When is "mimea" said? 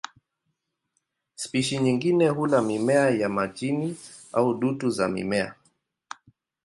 2.61-3.09, 5.07-5.55